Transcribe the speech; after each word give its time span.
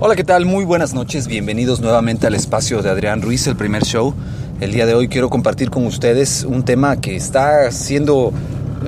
Hola, 0.00 0.16
¿qué 0.16 0.24
tal? 0.24 0.46
Muy 0.46 0.64
buenas 0.64 0.94
noches. 0.94 1.26
Bienvenidos 1.26 1.80
nuevamente 1.80 2.26
al 2.26 2.34
espacio 2.34 2.80
de 2.80 2.88
Adrián 2.88 3.20
Ruiz, 3.20 3.46
el 3.46 3.56
primer 3.56 3.84
show. 3.84 4.14
El 4.58 4.72
día 4.72 4.86
de 4.86 4.94
hoy 4.94 5.08
quiero 5.08 5.28
compartir 5.28 5.68
con 5.68 5.84
ustedes 5.84 6.44
un 6.44 6.62
tema 6.62 6.96
que 6.96 7.14
está 7.14 7.70
siendo 7.72 8.32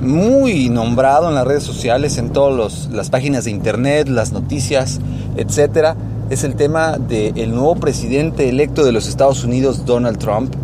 muy 0.01 0.69
nombrado 0.69 1.29
en 1.29 1.35
las 1.35 1.45
redes 1.45 1.63
sociales, 1.63 2.17
en 2.17 2.31
todas 2.31 2.87
las 2.87 3.11
páginas 3.11 3.45
de 3.45 3.51
internet, 3.51 4.07
las 4.07 4.31
noticias, 4.31 4.99
etc. 5.37 5.95
Es 6.31 6.43
el 6.43 6.55
tema 6.55 6.97
del 6.97 7.51
nuevo 7.51 7.75
presidente 7.75 8.49
electo 8.49 8.83
de 8.83 8.93
los 8.93 9.07
Estados 9.07 9.43
Unidos, 9.43 9.85
Donald 9.85 10.17
Trump, 10.17 10.55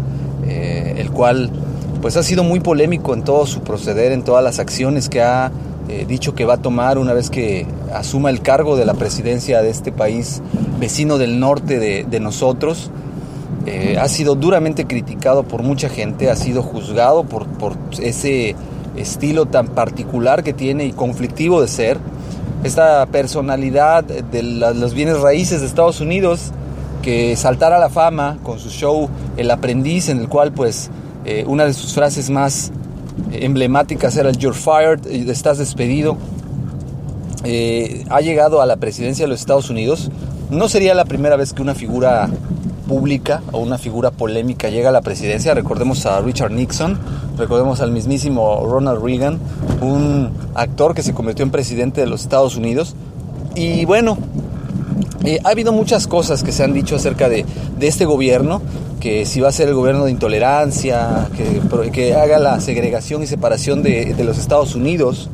eh, 0.47 0.95
el 0.97 1.11
cual 1.11 1.51
pues 2.01 2.17
ha 2.17 2.23
sido 2.23 2.43
muy 2.43 2.61
polémico 2.61 3.13
en 3.13 3.23
todo 3.23 3.45
su 3.45 3.61
proceder, 3.61 4.11
en 4.11 4.23
todas 4.23 4.43
las 4.43 4.57
acciones 4.57 5.07
que 5.07 5.21
ha 5.21 5.51
eh, 5.87 6.05
dicho 6.07 6.33
que 6.33 6.45
va 6.45 6.55
a 6.55 6.61
tomar 6.61 6.97
una 6.97 7.13
vez 7.13 7.29
que 7.29 7.67
asuma 7.93 8.29
el 8.29 8.41
cargo 8.41 8.75
de 8.75 8.85
la 8.85 8.93
presidencia 8.93 9.61
de 9.61 9.69
este 9.69 9.91
país 9.91 10.41
vecino 10.79 11.17
del 11.17 11.39
norte 11.39 11.79
de, 11.79 12.19
nosotros. 12.19 12.91
Eh, 13.65 13.97
ha 13.99 14.07
sido 14.07 14.35
duramente 14.35 14.87
criticado 14.87 15.43
por 15.43 15.61
mucha 15.61 15.89
gente, 15.89 16.29
ha 16.29 16.35
sido 16.35 16.63
juzgado 16.63 17.23
por, 17.23 17.45
por 17.47 17.77
ese 18.01 18.55
estilo 18.95 19.45
tan 19.45 19.67
particular 19.67 20.43
que 20.43 20.53
tiene 20.53 20.85
y 20.85 20.91
conflictivo 20.91 21.61
de 21.61 21.67
ser. 21.67 21.97
Esta 22.63 23.05
personalidad 23.07 24.03
de 24.03 24.43
los 24.43 24.93
bienes 24.93 25.19
raíces 25.19 25.61
de 25.61 25.67
Estados 25.67 25.99
Unidos 25.99 26.51
que 27.01 27.35
saltara 27.35 27.77
a 27.77 27.79
la 27.79 27.89
fama 27.89 28.37
con 28.43 28.59
su 28.59 28.69
show 28.69 29.09
El 29.37 29.49
aprendiz, 29.49 30.09
en 30.09 30.19
el 30.19 30.27
cual 30.27 30.51
pues 30.51 30.89
eh, 31.25 31.43
una 31.47 31.65
de 31.65 31.73
sus 31.73 31.93
frases 31.93 32.29
más 32.29 32.71
emblemáticas 33.31 34.15
era 34.17 34.29
el 34.29 34.37
You're 34.37 34.57
fired, 34.57 35.05
estás 35.29 35.57
despedido. 35.57 36.17
Eh, 37.43 38.05
ha 38.09 38.21
llegado 38.21 38.61
a 38.61 38.65
la 38.65 38.77
presidencia 38.77 39.25
de 39.25 39.29
los 39.29 39.39
Estados 39.39 39.69
Unidos. 39.69 40.09
No 40.49 40.69
sería 40.69 40.93
la 40.93 41.05
primera 41.05 41.35
vez 41.35 41.53
que 41.53 41.61
una 41.61 41.75
figura 41.75 42.29
pública 42.87 43.41
o 43.51 43.59
una 43.59 43.77
figura 43.77 44.11
polémica 44.11 44.69
llega 44.69 44.89
a 44.89 44.91
la 44.91 45.01
presidencia. 45.01 45.53
Recordemos 45.53 46.05
a 46.05 46.19
Richard 46.21 46.51
Nixon, 46.51 46.99
recordemos 47.37 47.79
al 47.81 47.91
mismísimo 47.91 48.65
Ronald 48.65 49.03
Reagan, 49.03 49.39
un 49.81 50.31
actor 50.55 50.93
que 50.93 51.01
se 51.01 51.13
convirtió 51.13 51.43
en 51.43 51.51
presidente 51.51 52.01
de 52.01 52.07
los 52.07 52.21
Estados 52.21 52.57
Unidos. 52.57 52.95
Y 53.55 53.85
bueno, 53.85 54.17
eh, 55.23 55.39
ha 55.43 55.49
habido 55.49 55.71
muchas 55.71 56.07
cosas 56.07 56.43
que 56.43 56.51
se 56.51 56.63
han 56.63 56.73
dicho 56.73 56.95
acerca 56.95 57.29
de, 57.29 57.45
de 57.79 57.87
este 57.87 58.05
gobierno 58.05 58.61
que 59.01 59.25
si 59.25 59.41
va 59.41 59.49
a 59.49 59.51
ser 59.51 59.67
el 59.67 59.73
gobierno 59.73 60.05
de 60.05 60.11
intolerancia, 60.11 61.27
que, 61.35 61.91
que 61.91 62.13
haga 62.13 62.39
la 62.39 62.61
segregación 62.61 63.23
y 63.23 63.27
separación 63.27 63.83
de, 63.83 64.13
de, 64.13 64.23
los 64.23 64.37
Estados 64.37 64.75
Unidos. 64.75 65.29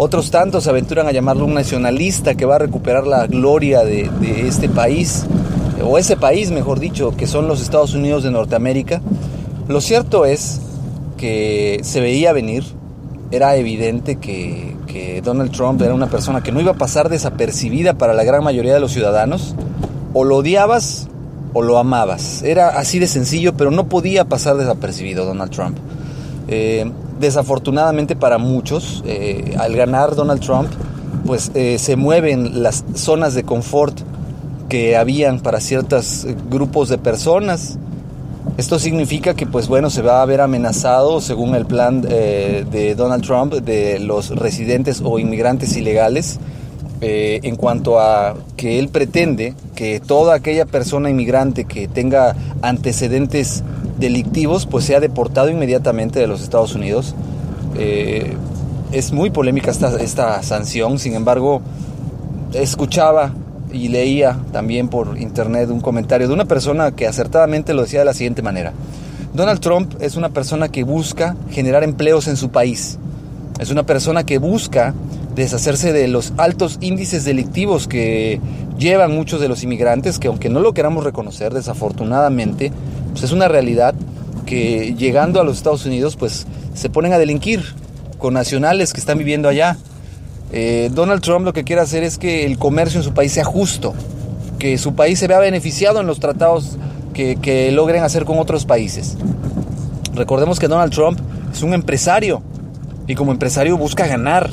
Otros 0.00 0.30
tantos 0.30 0.62
se 0.62 0.70
aventuran 0.70 1.08
a 1.08 1.12
llamarlo 1.12 1.44
un 1.44 1.54
nacionalista 1.54 2.36
que 2.36 2.44
va 2.44 2.54
a 2.54 2.58
recuperar 2.60 3.04
la 3.08 3.26
gloria 3.26 3.82
de, 3.82 4.08
este 4.46 4.68
país, 4.68 5.26
o 5.84 5.98
ese 5.98 6.16
país, 6.16 6.52
mejor 6.52 6.78
dicho, 6.78 7.16
que 7.16 7.26
son 7.26 7.48
los 7.48 7.60
Estados 7.60 7.94
Unidos 7.94 8.22
de 8.22 8.30
Norteamérica. 8.30 9.02
Lo 9.66 9.80
cierto 9.80 10.24
es 10.24 10.60
que 11.16 11.80
se 11.82 12.00
veía 12.00 12.32
venir, 12.32 12.62
era 13.32 13.56
evidente 13.56 14.16
que, 14.16 14.76
que 14.86 15.20
Donald 15.20 15.50
Trump 15.50 15.82
era 15.82 15.94
una 15.94 16.06
persona 16.06 16.44
que 16.44 16.52
no 16.52 16.60
iba 16.60 16.70
a 16.72 16.78
pasar 16.78 17.08
desapercibida 17.08 17.94
para 17.94 18.14
la 18.14 18.22
gran 18.22 18.44
mayoría 18.44 18.74
de 18.74 18.80
los 18.80 18.92
ciudadanos. 18.92 19.56
O 20.14 20.22
lo 20.22 20.36
odiabas 20.36 21.08
o 21.52 21.62
lo 21.62 21.76
amabas. 21.76 22.42
Era 22.42 22.68
así 22.68 23.00
de 23.00 23.08
sencillo, 23.08 23.54
pero 23.56 23.72
no 23.72 23.88
podía 23.88 24.26
pasar 24.26 24.56
desapercibido 24.56 25.24
Donald 25.24 25.50
Trump. 25.50 25.76
Eh, 26.46 26.90
desafortunadamente 27.18 28.16
para 28.16 28.38
muchos, 28.38 29.02
eh, 29.06 29.54
al 29.58 29.74
ganar 29.74 30.14
Donald 30.14 30.40
Trump, 30.40 30.68
pues 31.26 31.50
eh, 31.54 31.78
se 31.78 31.96
mueven 31.96 32.62
las 32.62 32.84
zonas 32.94 33.34
de 33.34 33.44
confort 33.44 33.98
que 34.68 34.96
habían 34.96 35.40
para 35.40 35.60
ciertos 35.60 36.26
grupos 36.50 36.88
de 36.88 36.98
personas. 36.98 37.78
Esto 38.56 38.78
significa 38.78 39.34
que, 39.34 39.46
pues 39.46 39.68
bueno, 39.68 39.90
se 39.90 40.02
va 40.02 40.22
a 40.22 40.26
ver 40.26 40.40
amenazado, 40.40 41.20
según 41.20 41.54
el 41.54 41.66
plan 41.66 42.00
de 42.02 42.94
Donald 42.96 43.24
Trump, 43.24 43.52
de 43.54 43.98
los 43.98 44.30
residentes 44.30 45.00
o 45.04 45.18
inmigrantes 45.18 45.76
ilegales 45.76 46.40
eh, 47.00 47.38
en 47.44 47.54
cuanto 47.54 48.00
a 48.00 48.34
que 48.56 48.80
él 48.80 48.88
pretende 48.88 49.54
que 49.76 50.00
toda 50.00 50.34
aquella 50.34 50.66
persona 50.66 51.08
inmigrante 51.08 51.64
que 51.64 51.86
tenga 51.86 52.34
antecedentes 52.60 53.62
delictivos 53.98 54.66
pues 54.66 54.84
sea 54.84 55.00
deportado 55.00 55.50
inmediatamente 55.50 56.20
de 56.20 56.26
los 56.26 56.42
Estados 56.42 56.74
Unidos. 56.74 57.14
Eh, 57.76 58.36
es 58.92 59.12
muy 59.12 59.30
polémica 59.30 59.70
esta, 59.70 59.96
esta 60.00 60.42
sanción, 60.42 60.98
sin 60.98 61.14
embargo, 61.14 61.60
escuchaba 62.54 63.32
y 63.72 63.88
leía 63.88 64.38
también 64.52 64.88
por 64.88 65.18
internet 65.18 65.68
un 65.70 65.80
comentario 65.80 66.26
de 66.26 66.34
una 66.34 66.46
persona 66.46 66.92
que 66.92 67.06
acertadamente 67.06 67.74
lo 67.74 67.82
decía 67.82 68.00
de 68.00 68.06
la 68.06 68.14
siguiente 68.14 68.42
manera. 68.42 68.72
Donald 69.34 69.60
Trump 69.60 69.94
es 70.00 70.16
una 70.16 70.30
persona 70.30 70.68
que 70.68 70.84
busca 70.84 71.36
generar 71.50 71.84
empleos 71.84 72.28
en 72.28 72.36
su 72.36 72.48
país. 72.48 72.98
Es 73.58 73.70
una 73.70 73.84
persona 73.84 74.24
que 74.24 74.38
busca 74.38 74.94
deshacerse 75.34 75.92
de 75.92 76.08
los 76.08 76.32
altos 76.36 76.78
índices 76.80 77.24
delictivos 77.24 77.86
que 77.86 78.40
llevan 78.78 79.14
muchos 79.14 79.40
de 79.40 79.48
los 79.48 79.62
inmigrantes, 79.62 80.18
que 80.18 80.28
aunque 80.28 80.48
no 80.48 80.60
lo 80.60 80.72
queramos 80.72 81.04
reconocer, 81.04 81.52
desafortunadamente, 81.52 82.72
pues 83.18 83.32
es 83.32 83.32
una 83.32 83.48
realidad 83.48 83.96
que 84.46 84.94
llegando 84.96 85.40
a 85.40 85.44
los 85.44 85.56
Estados 85.56 85.84
Unidos, 85.84 86.14
pues 86.14 86.46
se 86.72 86.88
ponen 86.88 87.12
a 87.12 87.18
delinquir 87.18 87.64
con 88.16 88.32
nacionales 88.32 88.92
que 88.92 89.00
están 89.00 89.18
viviendo 89.18 89.48
allá. 89.48 89.76
Eh, 90.52 90.88
Donald 90.94 91.20
Trump 91.20 91.44
lo 91.44 91.52
que 91.52 91.64
quiere 91.64 91.82
hacer 91.82 92.04
es 92.04 92.16
que 92.16 92.46
el 92.46 92.58
comercio 92.58 93.00
en 93.00 93.04
su 93.04 93.14
país 93.14 93.32
sea 93.32 93.42
justo, 93.42 93.92
que 94.60 94.78
su 94.78 94.94
país 94.94 95.18
se 95.18 95.26
vea 95.26 95.40
beneficiado 95.40 96.00
en 96.00 96.06
los 96.06 96.20
tratados 96.20 96.78
que, 97.12 97.34
que 97.42 97.72
logren 97.72 98.04
hacer 98.04 98.24
con 98.24 98.38
otros 98.38 98.64
países. 98.64 99.16
Recordemos 100.14 100.60
que 100.60 100.68
Donald 100.68 100.92
Trump 100.92 101.18
es 101.52 101.64
un 101.64 101.74
empresario 101.74 102.40
y 103.08 103.16
como 103.16 103.32
empresario 103.32 103.76
busca 103.76 104.06
ganar 104.06 104.50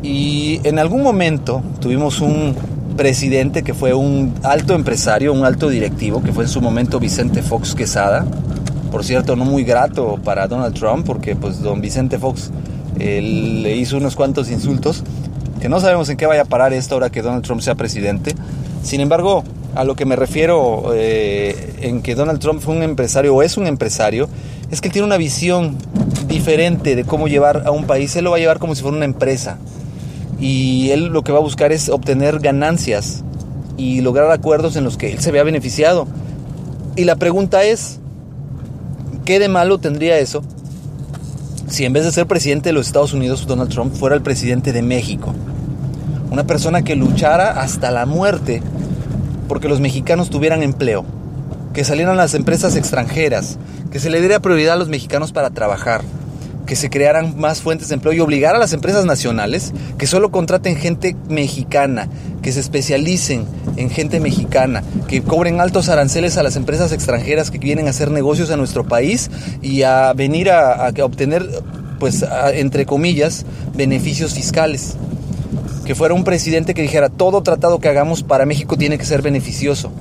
y 0.00 0.60
en 0.62 0.78
algún 0.78 1.02
momento 1.02 1.60
tuvimos 1.80 2.20
un 2.20 2.54
presidente 2.96 3.62
que 3.62 3.74
fue 3.74 3.94
un 3.94 4.34
alto 4.42 4.74
empresario, 4.74 5.32
un 5.32 5.44
alto 5.44 5.68
directivo, 5.68 6.22
que 6.22 6.32
fue 6.32 6.44
en 6.44 6.50
su 6.50 6.60
momento 6.60 6.98
Vicente 7.00 7.42
Fox 7.42 7.74
Quesada. 7.74 8.26
Por 8.90 9.04
cierto, 9.04 9.36
no 9.36 9.44
muy 9.44 9.64
grato 9.64 10.18
para 10.22 10.46
Donald 10.48 10.74
Trump, 10.74 11.06
porque 11.06 11.34
pues 11.34 11.60
don 11.60 11.80
Vicente 11.80 12.18
Fox 12.18 12.50
le 12.98 13.76
hizo 13.76 13.96
unos 13.96 14.16
cuantos 14.16 14.50
insultos. 14.50 15.02
que 15.60 15.68
no 15.68 15.78
sabemos 15.80 16.08
en 16.08 16.16
qué 16.16 16.26
vaya 16.26 16.42
a 16.42 16.44
parar 16.44 16.72
esto 16.72 16.94
ahora 16.96 17.10
que 17.10 17.22
Donald 17.22 17.44
Trump 17.44 17.60
sea 17.60 17.76
presidente. 17.76 18.34
Sin 18.82 19.00
embargo, 19.00 19.44
a 19.74 19.84
lo 19.84 19.94
que 19.94 20.04
me 20.04 20.16
refiero 20.16 20.92
eh, 20.94 21.74
en 21.80 22.02
que 22.02 22.14
Donald 22.14 22.40
Trump 22.40 22.60
fue 22.60 22.74
un 22.74 22.82
empresario 22.82 23.34
o 23.34 23.42
es 23.42 23.56
un 23.56 23.66
empresario, 23.66 24.28
es 24.70 24.80
que 24.80 24.88
tiene 24.88 25.06
una 25.06 25.16
visión 25.16 25.76
diferente 26.26 26.96
de 26.96 27.04
cómo 27.04 27.28
llevar 27.28 27.62
a 27.64 27.70
un 27.70 27.84
país. 27.84 28.14
Él 28.16 28.24
lo 28.24 28.30
va 28.30 28.36
a 28.36 28.40
llevar 28.40 28.58
como 28.58 28.74
si 28.74 28.82
fuera 28.82 28.96
una 28.96 29.06
empresa. 29.06 29.58
Y 30.42 30.90
él 30.90 31.06
lo 31.06 31.22
que 31.22 31.30
va 31.30 31.38
a 31.38 31.42
buscar 31.42 31.70
es 31.70 31.88
obtener 31.88 32.40
ganancias 32.40 33.22
y 33.76 34.00
lograr 34.00 34.28
acuerdos 34.32 34.74
en 34.74 34.82
los 34.82 34.96
que 34.96 35.12
él 35.12 35.20
se 35.20 35.30
vea 35.30 35.44
beneficiado. 35.44 36.08
Y 36.96 37.04
la 37.04 37.14
pregunta 37.14 37.62
es, 37.62 38.00
¿qué 39.24 39.38
de 39.38 39.48
malo 39.48 39.78
tendría 39.78 40.18
eso 40.18 40.42
si 41.68 41.84
en 41.84 41.92
vez 41.92 42.04
de 42.04 42.10
ser 42.10 42.26
presidente 42.26 42.70
de 42.70 42.72
los 42.72 42.88
Estados 42.88 43.12
Unidos, 43.12 43.46
Donald 43.46 43.70
Trump 43.70 43.94
fuera 43.94 44.16
el 44.16 44.22
presidente 44.22 44.72
de 44.72 44.82
México? 44.82 45.32
Una 46.32 46.44
persona 46.44 46.82
que 46.82 46.96
luchara 46.96 47.60
hasta 47.60 47.92
la 47.92 48.04
muerte 48.04 48.62
porque 49.46 49.68
los 49.68 49.78
mexicanos 49.78 50.28
tuvieran 50.28 50.64
empleo, 50.64 51.04
que 51.72 51.84
salieran 51.84 52.16
las 52.16 52.34
empresas 52.34 52.74
extranjeras, 52.74 53.58
que 53.92 54.00
se 54.00 54.10
le 54.10 54.18
diera 54.18 54.40
prioridad 54.40 54.74
a 54.74 54.78
los 54.78 54.88
mexicanos 54.88 55.30
para 55.30 55.50
trabajar, 55.50 56.02
que 56.72 56.76
se 56.76 56.88
crearan 56.88 57.38
más 57.38 57.60
fuentes 57.60 57.88
de 57.88 57.96
empleo 57.96 58.14
y 58.14 58.20
obligar 58.20 58.56
a 58.56 58.58
las 58.58 58.72
empresas 58.72 59.04
nacionales 59.04 59.74
que 59.98 60.06
solo 60.06 60.30
contraten 60.30 60.74
gente 60.74 61.14
mexicana, 61.28 62.08
que 62.40 62.50
se 62.50 62.60
especialicen 62.60 63.44
en 63.76 63.90
gente 63.90 64.20
mexicana, 64.20 64.82
que 65.06 65.20
cobren 65.20 65.60
altos 65.60 65.90
aranceles 65.90 66.38
a 66.38 66.42
las 66.42 66.56
empresas 66.56 66.90
extranjeras 66.90 67.50
que 67.50 67.58
vienen 67.58 67.88
a 67.88 67.90
hacer 67.90 68.10
negocios 68.10 68.50
a 68.50 68.56
nuestro 68.56 68.88
país 68.88 69.30
y 69.60 69.82
a 69.82 70.14
venir 70.14 70.50
a, 70.50 70.90
obtener, 71.02 71.46
pues, 71.98 72.24
entre 72.54 72.86
comillas, 72.86 73.44
beneficios 73.74 74.32
fiscales. 74.32 74.96
Que 75.84 75.94
fuera 75.94 76.14
un 76.14 76.24
presidente 76.24 76.72
que 76.72 76.80
dijera, 76.80 77.10
todo 77.10 77.42
tratado 77.42 77.80
que 77.80 77.88
hagamos 77.88 78.22
para 78.22 78.46
México 78.46 78.78
tiene 78.78 78.96
que 78.96 79.04
ser 79.04 79.20
beneficioso, 79.20 79.92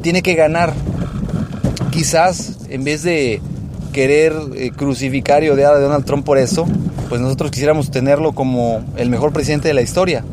tiene 0.00 0.22
que 0.22 0.34
ganar. 0.36 0.72
Quizás 1.90 2.60
en 2.70 2.82
vez 2.82 3.02
de 3.02 3.42
querer 3.94 4.34
eh, 4.56 4.72
crucificar 4.72 5.44
y 5.44 5.50
odiar 5.50 5.72
a 5.72 5.78
Donald 5.78 6.04
Trump 6.04 6.26
por 6.26 6.36
eso, 6.36 6.66
pues 7.08 7.20
nosotros 7.20 7.52
quisiéramos 7.52 7.92
tenerlo 7.92 8.32
como 8.32 8.84
el 8.96 9.08
mejor 9.08 9.32
presidente 9.32 9.68
de 9.68 9.74
la 9.74 9.82
historia. 9.82 10.24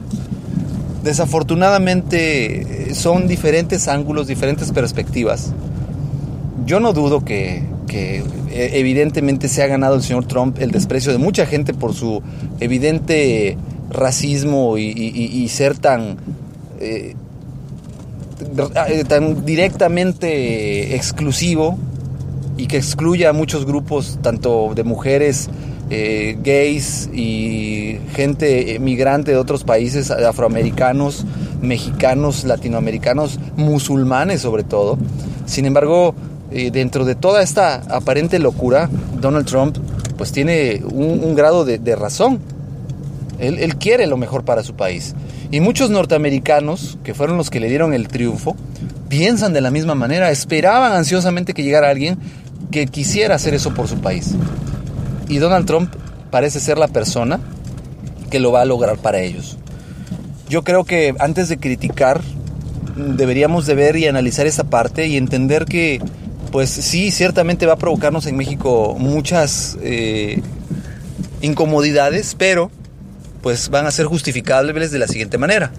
Desafortunadamente 1.04 2.90
eh, 2.90 2.96
son 2.96 3.28
diferentes 3.28 3.88
ángulos, 3.88 4.26
diferentes 4.26 4.72
perspectivas. 4.72 5.54
Yo 6.66 6.80
no 6.80 6.92
dudo 6.92 7.24
que, 7.24 7.64
eh, 7.94 8.24
evidentemente 8.50 9.48
se 9.48 9.62
ha 9.62 9.68
ganado 9.68 9.96
el 9.96 10.02
señor 10.02 10.26
Trump 10.26 10.58
el 10.60 10.72
desprecio 10.72 11.12
de 11.12 11.20
mucha 11.20 11.46
gente 11.46 11.76
por 11.76 11.94
su 11.94 12.24
evidente 12.60 13.58
racismo 13.92 14.80
y, 14.80 15.48
ser 15.50 15.78
tan, 15.78 16.18
tan 19.08 19.46
directamente 19.46 20.96
exclusivo 20.96 21.78
y 22.62 22.68
que 22.68 22.78
excluya 22.78 23.30
a 23.30 23.34
muchos 23.34 23.66
grupos, 23.66 24.20
tanto 24.22 24.74
de 24.76 24.84
mujeres, 24.84 25.50
eh, 25.90 26.38
gays 26.44 27.10
y 27.12 27.98
gente 28.14 28.78
migrante 28.80 29.32
de 29.32 29.38
otros 29.38 29.64
países, 29.64 30.12
afroamericanos, 30.12 31.26
mexicanos, 31.60 32.44
latinoamericanos, 32.44 33.40
musulmanes 33.56 34.42
sobre 34.42 34.64
todo. 34.64 35.00
Sin 35.48 35.66
embargo, 35.66 36.14
eh, 36.52 36.70
dentro 36.70 37.04
de 37.04 37.16
toda 37.16 37.42
esta 37.42 37.78
aparente 37.90 38.38
locura, 38.38 38.92
Donald 39.20 39.48
Trump 39.48 39.78
pues 40.16 40.32
tiene 40.32 40.84
un, 40.86 41.34
grado 41.34 41.66
de, 41.66 41.96
razón. 41.96 42.38
Él, 43.40 43.58
él 43.58 43.78
quiere 43.78 44.06
lo 44.06 44.18
mejor 44.18 44.46
para 44.46 44.62
su 44.62 44.76
país. 44.76 45.16
Y 45.50 45.62
muchos 45.62 45.90
norteamericanos, 45.90 47.00
que 47.04 47.16
fueron 47.16 47.38
los 47.38 47.50
que 47.50 47.60
le 47.60 47.70
dieron 47.70 47.96
el 47.96 48.08
triunfo, 48.08 48.56
piensan 49.10 49.52
de 49.52 49.62
la 49.62 49.72
misma 49.72 49.96
manera, 49.96 50.30
esperaban 50.30 50.94
ansiosamente 50.94 51.56
que 51.56 51.64
llegara 51.64 51.90
alguien 51.90 52.20
que 52.72 52.88
quisiera 52.88 53.36
hacer 53.36 53.54
eso 53.54 53.74
por 53.74 53.88
su 53.88 54.00
país. 54.00 54.32
Y 55.28 55.38
Donald 55.38 55.66
Trump 55.66 55.94
parece 56.30 56.60
ser 56.60 56.78
la 56.78 56.88
persona 56.88 57.40
que 58.30 58.40
lo 58.40 58.52
va 58.52 58.62
a 58.62 58.66
lograr 58.66 58.98
para 58.98 59.20
ellos. 59.20 59.58
Yo 60.50 60.64
creo 60.64 60.84
que 60.84 61.14
antes 61.20 61.50
de 61.50 61.58
criticar 61.58 62.22
deberíamos 62.96 63.66
de 63.66 63.76
ver 63.76 63.96
y 63.96 64.08
analizar 64.08 64.48
esa 64.48 64.66
parte 64.66 65.08
y 65.08 65.18
entender 65.18 65.66
que 65.66 66.02
pues 66.52 66.70
sí, 66.70 67.12
ciertamente 67.12 67.66
va 67.66 67.74
a 67.74 67.78
provocarnos 67.78 68.26
en 68.26 68.36
México 68.36 68.96
muchas 69.00 69.78
eh, 69.82 70.42
incomodidades, 71.42 72.36
pero 72.38 72.70
pues 73.42 73.70
van 73.70 73.88
a 73.88 73.92
ser 73.92 74.06
justificables 74.06 74.92
de 74.92 75.00
la 75.00 75.08
siguiente 75.08 75.38
manera. 75.38 75.72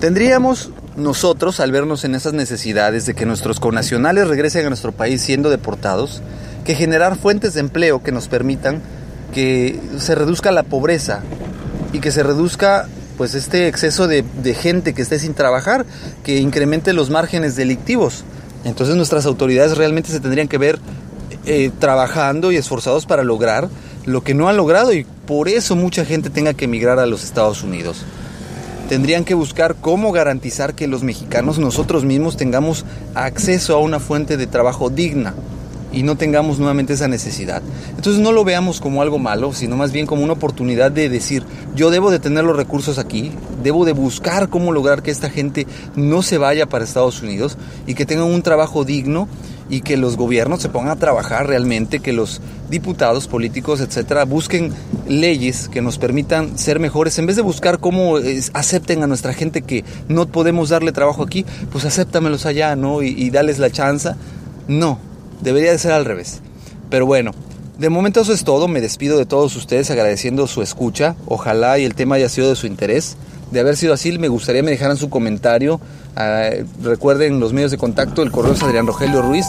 Tendríamos 0.00 0.70
nosotros, 1.00 1.60
al 1.60 1.72
vernos 1.72 2.04
en 2.04 2.14
esas 2.14 2.32
necesidades 2.32 3.06
de 3.06 3.14
que 3.14 3.26
nuestros 3.26 3.60
connacionales 3.60 4.28
regresen 4.28 4.66
a 4.66 4.68
nuestro 4.68 4.92
país 4.92 5.20
siendo 5.20 5.50
deportados, 5.50 6.22
que 6.64 6.74
generar 6.74 7.16
fuentes 7.16 7.54
de 7.54 7.60
empleo 7.60 8.02
que 8.02 8.12
nos 8.12 8.28
permitan 8.28 8.80
que 9.32 9.80
se 9.98 10.14
reduzca 10.14 10.50
la 10.50 10.62
pobreza 10.62 11.20
y 11.92 12.00
que 12.00 12.12
se 12.12 12.22
reduzca 12.22 12.88
pues 13.16 13.34
este 13.34 13.68
exceso 13.68 14.06
de, 14.08 14.24
gente 14.54 14.94
que 14.94 15.02
esté 15.02 15.18
sin 15.18 15.34
trabajar, 15.34 15.84
que 16.24 16.38
incremente 16.38 16.92
los 16.92 17.10
márgenes 17.10 17.54
delictivos. 17.54 18.24
Entonces 18.64 18.96
nuestras 18.96 19.26
autoridades 19.26 19.76
realmente 19.76 20.10
se 20.10 20.20
tendrían 20.20 20.48
que 20.48 20.58
ver 20.58 20.78
eh, 21.46 21.70
trabajando 21.78 22.52
y 22.52 22.56
esforzados 22.56 23.06
para 23.06 23.24
lograr 23.24 23.68
lo 24.06 24.22
que 24.22 24.34
no 24.34 24.48
han 24.48 24.56
logrado 24.56 24.92
y 24.92 25.04
por 25.26 25.48
eso 25.48 25.76
mucha 25.76 26.04
gente 26.04 26.30
tenga 26.30 26.54
que 26.54 26.64
emigrar 26.64 26.98
a 26.98 27.06
los 27.06 27.24
Estados 27.24 27.62
Unidos 27.62 28.04
tendrían 28.90 29.24
que 29.24 29.34
buscar 29.34 29.76
cómo 29.80 30.10
garantizar 30.10 30.74
que 30.74 30.88
los 30.88 31.04
mexicanos 31.04 31.60
nosotros 31.60 32.04
mismos 32.04 32.36
tengamos 32.36 32.84
acceso 33.14 33.76
a 33.76 33.78
una 33.78 34.00
fuente 34.00 34.36
de 34.36 34.48
trabajo 34.48 34.90
digna 34.90 35.32
y 35.92 36.02
no 36.02 36.16
tengamos 36.16 36.58
nuevamente 36.58 36.94
esa 36.94 37.08
necesidad. 37.08 37.62
Entonces 37.96 38.20
no 38.20 38.32
lo 38.32 38.44
veamos 38.44 38.80
como 38.80 39.02
algo 39.02 39.18
malo, 39.18 39.52
sino 39.52 39.76
más 39.76 39.92
bien 39.92 40.06
como 40.06 40.22
una 40.22 40.34
oportunidad 40.34 40.90
de 40.90 41.08
decir, 41.08 41.44
yo 41.74 41.90
debo 41.90 42.10
de 42.10 42.18
tener 42.18 42.44
los 42.44 42.56
recursos 42.56 42.98
aquí, 42.98 43.32
debo 43.62 43.84
de 43.84 43.92
buscar 43.92 44.48
cómo 44.48 44.72
lograr 44.72 45.02
que 45.02 45.10
esta 45.10 45.30
gente 45.30 45.66
no 45.96 46.22
se 46.22 46.38
vaya 46.38 46.66
para 46.66 46.84
Estados 46.84 47.22
Unidos 47.22 47.58
y 47.86 47.94
que 47.94 48.06
tengan 48.06 48.26
un 48.26 48.42
trabajo 48.42 48.84
digno 48.84 49.28
y 49.68 49.82
que 49.82 49.96
los 49.96 50.16
gobiernos 50.16 50.60
se 50.60 50.68
pongan 50.68 50.90
a 50.90 50.96
trabajar 50.96 51.46
realmente, 51.46 52.00
que 52.00 52.12
los 52.12 52.40
diputados, 52.70 53.28
políticos, 53.28 53.80
etcétera, 53.80 54.24
busquen 54.24 54.72
leyes 55.08 55.68
que 55.68 55.80
nos 55.80 55.96
permitan 55.96 56.58
ser 56.58 56.80
mejores. 56.80 57.18
En 57.18 57.26
vez 57.26 57.36
de 57.36 57.42
buscar 57.42 57.78
cómo 57.78 58.16
acepten 58.52 59.02
a 59.04 59.06
nuestra 59.06 59.32
gente 59.32 59.62
que 59.62 59.84
no 60.08 60.26
podemos 60.26 60.70
darle 60.70 60.90
trabajo 60.90 61.22
aquí, 61.22 61.46
pues 61.70 61.84
acéptamelos 61.84 62.46
allá, 62.46 62.74
¿no? 62.74 63.02
Y, 63.02 63.10
y 63.10 63.30
dales 63.30 63.60
la 63.60 63.70
chance. 63.70 64.10
No, 64.66 64.98
debería 65.42 65.72
de 65.72 65.78
ser 65.78 65.92
al 65.92 66.04
revés. 66.04 66.40
Pero 66.88 67.06
bueno, 67.06 67.32
de 67.78 67.88
momento 67.88 68.20
eso 68.20 68.32
es 68.32 68.44
todo. 68.44 68.68
Me 68.68 68.80
despido 68.80 69.18
de 69.18 69.26
todos 69.26 69.56
ustedes 69.56 69.90
agradeciendo 69.90 70.46
su 70.46 70.62
escucha. 70.62 71.16
Ojalá 71.26 71.78
y 71.78 71.84
el 71.84 71.94
tema 71.94 72.16
haya 72.16 72.28
sido 72.28 72.48
de 72.48 72.56
su 72.56 72.66
interés. 72.66 73.16
De 73.50 73.60
haber 73.60 73.76
sido 73.76 73.92
así, 73.92 74.16
me 74.18 74.28
gustaría 74.28 74.62
me 74.62 74.70
dejaran 74.70 74.96
su 74.96 75.10
comentario 75.10 75.80
Ah, 76.16 76.50
recuerden 76.82 77.40
los 77.40 77.52
medios 77.52 77.70
de 77.70 77.78
contacto, 77.78 78.22
el 78.22 78.30
correo 78.30 78.52
es 78.52 78.62
Adrián 78.62 78.86
Rogelio 78.86 79.22
Ruiz, 79.22 79.46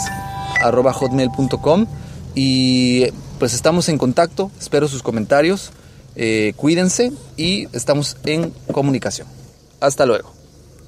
arroba 0.62 0.93
hotmail.com 0.93 1.88
y 2.36 3.07
pues 3.39 3.53
estamos 3.53 3.89
en 3.89 3.98
contacto, 3.98 4.51
espero 4.60 4.88
sus 4.88 5.01
comentarios, 5.01 5.71
eh, 6.15 6.53
cuídense 6.55 7.12
y 7.36 7.67
estamos 7.74 8.17
en 8.25 8.53
comunicación. 8.71 9.27
Hasta 9.79 10.05
luego. 10.05 10.40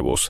huevos. 0.00 0.28